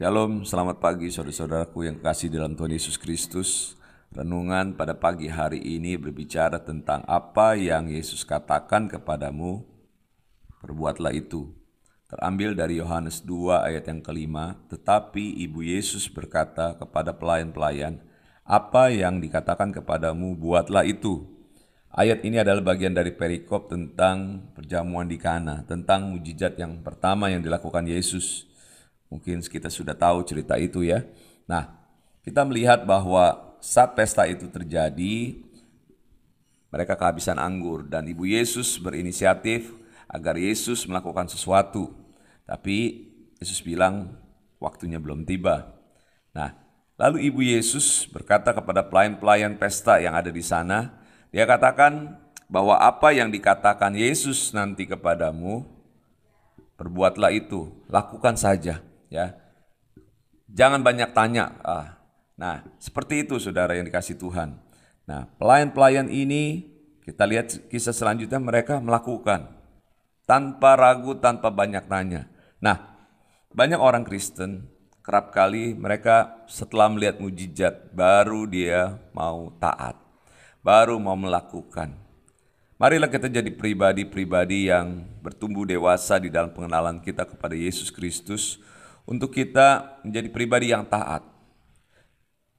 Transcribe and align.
Shalom, 0.00 0.48
selamat 0.48 0.80
pagi 0.80 1.12
saudara-saudaraku 1.12 1.84
yang 1.84 2.00
kasih 2.00 2.32
dalam 2.32 2.56
Tuhan 2.56 2.72
Yesus 2.72 2.96
Kristus. 2.96 3.76
Renungan 4.08 4.72
pada 4.72 4.96
pagi 4.96 5.28
hari 5.28 5.60
ini 5.60 6.00
berbicara 6.00 6.56
tentang 6.56 7.04
apa 7.04 7.52
yang 7.52 7.84
Yesus 7.84 8.24
katakan 8.24 8.88
kepadamu, 8.88 9.60
perbuatlah 10.64 11.12
itu. 11.12 11.52
Terambil 12.08 12.56
dari 12.56 12.80
Yohanes 12.80 13.20
2 13.28 13.60
ayat 13.60 13.92
yang 13.92 14.00
kelima, 14.00 14.56
tetapi 14.72 15.36
Ibu 15.44 15.68
Yesus 15.68 16.08
berkata 16.08 16.80
kepada 16.80 17.12
pelayan-pelayan, 17.12 18.00
apa 18.48 18.88
yang 18.88 19.20
dikatakan 19.20 19.68
kepadamu, 19.68 20.32
buatlah 20.32 20.88
itu. 20.88 21.28
Ayat 21.92 22.24
ini 22.24 22.40
adalah 22.40 22.64
bagian 22.64 22.96
dari 22.96 23.12
perikop 23.12 23.68
tentang 23.68 24.48
perjamuan 24.56 25.04
di 25.04 25.20
Kana, 25.20 25.60
tentang 25.68 26.08
mujizat 26.08 26.56
yang 26.56 26.80
pertama 26.80 27.28
yang 27.28 27.44
dilakukan 27.44 27.84
Yesus 27.84 28.48
Mungkin 29.10 29.42
kita 29.42 29.66
sudah 29.66 29.92
tahu 29.98 30.22
cerita 30.22 30.54
itu 30.54 30.86
ya. 30.86 31.02
Nah, 31.50 31.66
kita 32.22 32.46
melihat 32.46 32.86
bahwa 32.86 33.58
saat 33.58 33.98
pesta 33.98 34.22
itu 34.30 34.46
terjadi, 34.46 35.34
mereka 36.70 36.94
kehabisan 36.94 37.34
anggur 37.42 37.82
dan 37.90 38.06
Ibu 38.06 38.22
Yesus 38.30 38.78
berinisiatif 38.78 39.74
agar 40.06 40.38
Yesus 40.38 40.86
melakukan 40.86 41.26
sesuatu. 41.26 41.90
Tapi 42.46 43.10
Yesus 43.42 43.58
bilang 43.66 44.14
waktunya 44.62 45.02
belum 45.02 45.26
tiba. 45.26 45.74
Nah, 46.30 46.54
lalu 46.94 47.26
Ibu 47.34 47.42
Yesus 47.42 48.06
berkata 48.06 48.54
kepada 48.54 48.86
pelayan-pelayan 48.86 49.58
pesta 49.58 49.98
yang 49.98 50.14
ada 50.14 50.30
di 50.30 50.40
sana, 50.46 51.02
dia 51.34 51.50
katakan 51.50 52.14
bahwa 52.46 52.78
apa 52.78 53.10
yang 53.10 53.26
dikatakan 53.26 53.90
Yesus 53.98 54.54
nanti 54.54 54.86
kepadamu, 54.86 55.66
perbuatlah 56.78 57.34
itu, 57.34 57.74
lakukan 57.90 58.38
saja 58.38 58.86
ya. 59.10 59.36
Jangan 60.50 60.80
banyak 60.80 61.10
tanya. 61.12 61.58
Ah. 61.60 62.00
Nah, 62.40 62.64
seperti 62.80 63.28
itu 63.28 63.36
saudara 63.36 63.76
yang 63.76 63.84
dikasih 63.84 64.16
Tuhan. 64.16 64.56
Nah, 65.04 65.28
pelayan-pelayan 65.36 66.08
ini 66.08 66.72
kita 67.04 67.26
lihat 67.28 67.68
kisah 67.68 67.92
selanjutnya 67.92 68.40
mereka 68.40 68.80
melakukan 68.80 69.50
tanpa 70.24 70.78
ragu, 70.78 71.18
tanpa 71.18 71.50
banyak 71.50 71.84
tanya. 71.90 72.30
Nah, 72.62 72.78
banyak 73.50 73.76
orang 73.76 74.06
Kristen 74.06 74.70
kerap 75.02 75.34
kali 75.34 75.74
mereka 75.74 76.46
setelah 76.46 76.86
melihat 76.86 77.18
mujizat 77.18 77.90
baru 77.90 78.46
dia 78.46 78.94
mau 79.10 79.50
taat, 79.58 79.98
baru 80.62 81.02
mau 81.02 81.18
melakukan. 81.18 81.98
Marilah 82.80 83.12
kita 83.12 83.28
jadi 83.28 83.50
pribadi-pribadi 83.52 84.72
yang 84.72 85.04
bertumbuh 85.20 85.68
dewasa 85.68 86.16
di 86.16 86.32
dalam 86.32 86.54
pengenalan 86.54 87.02
kita 87.04 87.28
kepada 87.28 87.52
Yesus 87.52 87.92
Kristus 87.92 88.56
untuk 89.08 89.32
kita 89.32 90.00
menjadi 90.04 90.28
pribadi 90.28 90.66
yang 90.72 90.84
taat. 90.86 91.24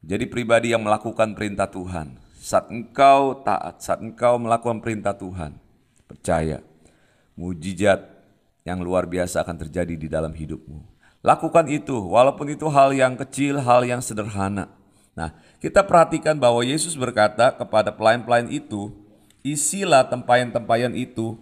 Jadi 0.02 0.26
pribadi 0.26 0.74
yang 0.74 0.82
melakukan 0.82 1.38
perintah 1.38 1.70
Tuhan. 1.70 2.18
Saat 2.42 2.74
engkau 2.74 3.46
taat, 3.46 3.86
saat 3.86 4.02
engkau 4.02 4.42
melakukan 4.42 4.82
perintah 4.82 5.14
Tuhan, 5.14 5.62
percaya, 6.10 6.66
mujizat 7.38 8.02
yang 8.66 8.82
luar 8.82 9.06
biasa 9.06 9.46
akan 9.46 9.62
terjadi 9.62 9.94
di 9.94 10.10
dalam 10.10 10.34
hidupmu. 10.34 10.82
Lakukan 11.22 11.70
itu, 11.70 11.94
walaupun 11.94 12.50
itu 12.50 12.66
hal 12.66 12.98
yang 12.98 13.14
kecil, 13.14 13.62
hal 13.62 13.86
yang 13.86 14.02
sederhana. 14.02 14.74
Nah, 15.14 15.38
kita 15.62 15.86
perhatikan 15.86 16.34
bahwa 16.42 16.66
Yesus 16.66 16.98
berkata 16.98 17.54
kepada 17.54 17.94
pelayan-pelayan 17.94 18.50
itu, 18.50 18.90
isilah 19.46 20.10
tempayan-tempayan 20.10 20.98
itu 20.98 21.38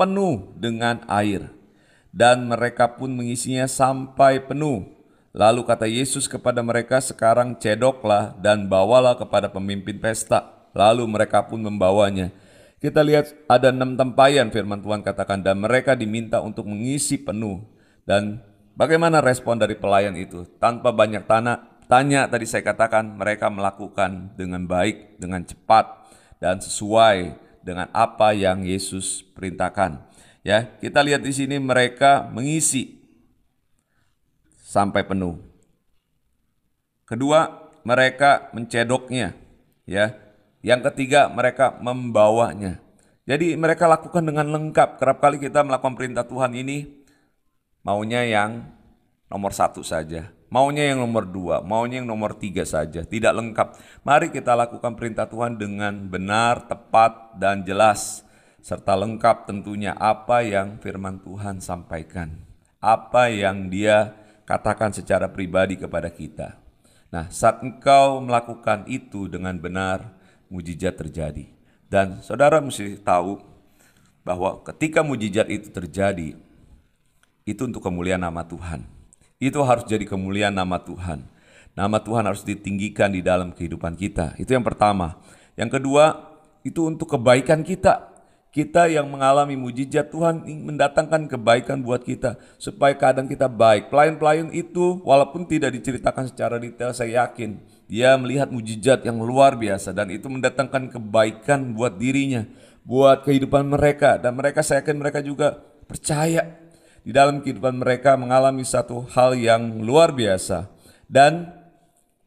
penuh 0.00 0.48
dengan 0.56 1.04
air 1.12 1.52
dan 2.12 2.44
mereka 2.46 2.92
pun 2.92 3.10
mengisinya 3.10 3.64
sampai 3.64 4.44
penuh. 4.44 4.84
Lalu 5.32 5.64
kata 5.64 5.88
Yesus 5.88 6.28
kepada 6.28 6.60
mereka, 6.60 7.00
"Sekarang 7.00 7.56
cedoklah 7.56 8.36
dan 8.36 8.68
bawalah 8.68 9.16
kepada 9.16 9.48
pemimpin 9.48 9.96
pesta." 9.96 10.68
Lalu 10.76 11.08
mereka 11.08 11.48
pun 11.48 11.60
membawanya. 11.64 12.32
Kita 12.80 13.00
lihat 13.00 13.32
ada 13.48 13.72
enam 13.72 13.96
tempayan 13.96 14.52
firman 14.52 14.84
Tuhan 14.84 15.00
katakan 15.00 15.40
dan 15.40 15.60
mereka 15.60 15.96
diminta 15.96 16.44
untuk 16.44 16.68
mengisi 16.68 17.16
penuh. 17.16 17.64
Dan 18.04 18.42
bagaimana 18.76 19.22
respon 19.22 19.56
dari 19.56 19.78
pelayan 19.78 20.16
itu? 20.18 20.44
Tanpa 20.58 20.90
banyak 20.90 21.24
tanah, 21.24 21.86
tanya 21.86 22.26
tadi 22.26 22.44
saya 22.44 22.66
katakan 22.66 23.16
mereka 23.16 23.48
melakukan 23.48 24.34
dengan 24.34 24.66
baik, 24.66 25.20
dengan 25.20 25.46
cepat 25.46 26.10
dan 26.42 26.58
sesuai 26.58 27.38
dengan 27.62 27.86
apa 27.94 28.34
yang 28.34 28.66
Yesus 28.66 29.22
perintahkan. 29.30 30.02
Ya, 30.42 30.66
kita 30.82 31.06
lihat 31.06 31.22
di 31.22 31.30
sini 31.30 31.62
mereka 31.62 32.26
mengisi 32.26 32.98
sampai 34.58 35.06
penuh. 35.06 35.38
Kedua, 37.06 37.70
mereka 37.86 38.50
mencedoknya, 38.50 39.38
ya. 39.86 40.18
Yang 40.62 40.90
ketiga, 40.90 41.30
mereka 41.30 41.78
membawanya. 41.78 42.82
Jadi 43.22 43.54
mereka 43.54 43.86
lakukan 43.86 44.22
dengan 44.22 44.50
lengkap. 44.50 44.98
Kerap 44.98 45.18
kali 45.22 45.38
kita 45.38 45.62
melakukan 45.62 45.94
perintah 45.94 46.26
Tuhan 46.26 46.54
ini 46.58 47.06
maunya 47.86 48.26
yang 48.26 48.66
nomor 49.30 49.54
satu 49.54 49.86
saja. 49.86 50.30
Maunya 50.52 50.92
yang 50.92 51.00
nomor 51.00 51.24
dua, 51.24 51.64
maunya 51.64 52.02
yang 52.02 52.10
nomor 52.10 52.34
tiga 52.34 52.66
saja. 52.66 53.06
Tidak 53.06 53.32
lengkap. 53.32 53.78
Mari 54.04 54.28
kita 54.34 54.58
lakukan 54.58 54.98
perintah 54.98 55.24
Tuhan 55.24 55.56
dengan 55.56 56.10
benar, 56.10 56.66
tepat, 56.66 57.38
dan 57.38 57.62
jelas 57.64 58.26
serta 58.62 58.94
lengkap 58.94 59.50
tentunya 59.50 59.92
apa 59.98 60.46
yang 60.46 60.78
firman 60.78 61.18
Tuhan 61.18 61.58
sampaikan, 61.58 62.38
apa 62.78 63.26
yang 63.28 63.66
Dia 63.66 64.14
katakan 64.46 64.94
secara 64.94 65.26
pribadi 65.34 65.74
kepada 65.74 66.06
kita. 66.08 66.62
Nah, 67.10 67.28
saat 67.28 67.60
engkau 67.60 68.22
melakukan 68.22 68.86
itu 68.86 69.26
dengan 69.28 69.58
benar, 69.58 70.14
mujizat 70.48 70.96
terjadi. 70.96 71.50
Dan 71.90 72.24
saudara 72.24 72.62
mesti 72.62 72.96
tahu 73.02 73.42
bahwa 74.24 74.62
ketika 74.72 75.04
mujizat 75.04 75.50
itu 75.50 75.68
terjadi, 75.68 76.38
itu 77.42 77.62
untuk 77.66 77.82
kemuliaan 77.82 78.22
nama 78.22 78.46
Tuhan. 78.46 78.86
Itu 79.42 79.60
harus 79.66 79.84
jadi 79.90 80.06
kemuliaan 80.06 80.54
nama 80.54 80.78
Tuhan. 80.78 81.26
Nama 81.74 81.98
Tuhan 81.98 82.24
harus 82.30 82.46
ditinggikan 82.46 83.10
di 83.10 83.24
dalam 83.24 83.50
kehidupan 83.50 83.98
kita. 83.98 84.38
Itu 84.38 84.54
yang 84.54 84.62
pertama. 84.62 85.18
Yang 85.58 85.80
kedua, 85.82 86.04
itu 86.62 86.86
untuk 86.86 87.18
kebaikan 87.18 87.66
kita. 87.66 88.11
Kita 88.52 88.84
yang 88.84 89.08
mengalami 89.08 89.56
mujizat 89.56 90.12
Tuhan 90.12 90.44
mendatangkan 90.44 91.24
kebaikan 91.24 91.80
buat 91.80 92.04
kita 92.04 92.36
supaya 92.60 92.92
keadaan 92.92 93.24
kita 93.24 93.48
baik. 93.48 93.88
Pelayan-pelayan 93.88 94.52
itu 94.52 95.00
walaupun 95.08 95.48
tidak 95.48 95.72
diceritakan 95.72 96.28
secara 96.28 96.60
detail 96.60 96.92
saya 96.92 97.24
yakin 97.24 97.56
dia 97.88 98.12
melihat 98.20 98.52
mujizat 98.52 99.08
yang 99.08 99.20
luar 99.24 99.56
biasa 99.56 99.96
dan 99.96 100.12
itu 100.12 100.28
mendatangkan 100.28 100.92
kebaikan 100.92 101.72
buat 101.72 101.96
dirinya, 101.96 102.44
buat 102.84 103.24
kehidupan 103.24 103.72
mereka 103.72 104.20
dan 104.20 104.36
mereka 104.36 104.60
saya 104.60 104.84
yakin 104.84 105.00
mereka 105.00 105.24
juga 105.24 105.56
percaya 105.88 106.56
di 107.04 107.12
dalam 107.12 107.40
kehidupan 107.40 107.80
mereka 107.80 108.20
mengalami 108.20 108.68
satu 108.68 109.08
hal 109.16 109.32
yang 109.32 109.80
luar 109.80 110.12
biasa 110.12 110.68
dan 111.08 111.56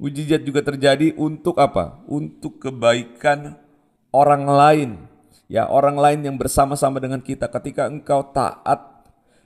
mujizat 0.01 0.41
juga 0.41 0.65
terjadi 0.65 1.13
untuk 1.17 1.57
apa? 1.61 2.01
Untuk 2.09 2.61
kebaikan 2.61 3.57
orang 4.09 4.45
lain 4.49 4.91
ya 5.51 5.69
orang 5.69 5.97
lain 5.97 6.19
yang 6.25 6.35
bersama-sama 6.37 6.97
dengan 7.01 7.21
kita 7.21 7.49
ketika 7.49 7.85
engkau 7.89 8.33
taat 8.33 8.95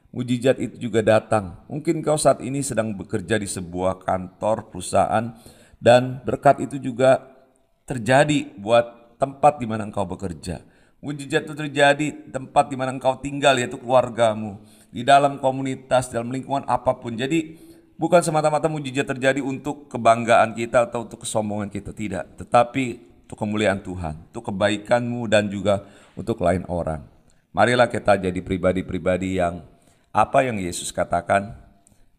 mujizat 0.09 0.57
itu 0.57 0.89
juga 0.89 1.05
datang. 1.05 1.61
Mungkin 1.69 2.01
engkau 2.01 2.17
saat 2.17 2.41
ini 2.41 2.65
sedang 2.65 2.93
bekerja 2.97 3.37
di 3.37 3.45
sebuah 3.45 4.01
kantor 4.03 4.73
perusahaan 4.73 5.37
dan 5.79 6.21
berkat 6.25 6.65
itu 6.65 6.81
juga 6.81 7.23
terjadi 7.85 8.53
buat 8.57 9.17
tempat 9.17 9.57
di 9.61 9.65
mana 9.69 9.85
engkau 9.85 10.05
bekerja. 10.05 10.61
Mujizat 10.99 11.47
itu 11.47 11.55
terjadi 11.55 12.07
tempat 12.27 12.67
di 12.67 12.75
mana 12.75 12.91
engkau 12.91 13.15
tinggal 13.23 13.55
yaitu 13.55 13.79
keluargamu 13.79 14.59
di 14.91 15.07
dalam 15.07 15.39
komunitas 15.39 16.11
dalam 16.11 16.27
lingkungan 16.27 16.67
apa 16.67 16.99
pun. 16.99 17.15
Jadi 17.15 17.55
bukan 17.95 18.19
semata-mata 18.19 18.67
mujizat 18.67 19.07
terjadi 19.07 19.39
untuk 19.39 19.87
kebanggaan 19.87 20.51
kita 20.51 20.91
atau 20.91 21.07
untuk 21.07 21.23
kesombongan 21.23 21.71
kita 21.71 21.95
tidak. 21.95 22.35
Tetapi 22.35 23.08
untuk 23.29 23.45
kemuliaan 23.45 23.77
Tuhan, 23.85 24.17
untuk 24.33 24.49
kebaikanmu 24.49 25.29
dan 25.29 25.53
juga 25.53 25.85
untuk 26.17 26.41
lain 26.41 26.65
orang. 26.65 27.05
Marilah 27.53 27.85
kita 27.85 28.17
jadi 28.17 28.41
pribadi-pribadi 28.41 29.37
yang 29.37 29.61
apa 30.09 30.41
yang 30.41 30.57
Yesus 30.57 30.89
katakan, 30.89 31.53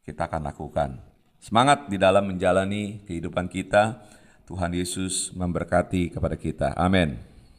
kita 0.07 0.31
akan 0.31 0.47
lakukan. 0.47 1.03
Semangat 1.43 1.91
di 1.91 1.99
dalam 1.99 2.31
menjalani 2.31 3.03
kehidupan 3.11 3.51
kita. 3.51 4.07
Tuhan 4.47 4.71
Yesus 4.71 5.35
memberkati 5.35 6.15
kepada 6.15 6.39
kita. 6.39 6.79
Amin. 6.79 7.30